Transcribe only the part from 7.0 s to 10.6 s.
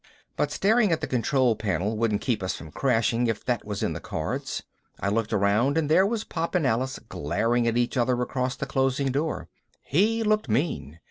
glaring at each other across the closing door. He looked